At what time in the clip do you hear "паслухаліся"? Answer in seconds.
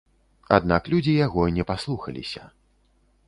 1.71-2.43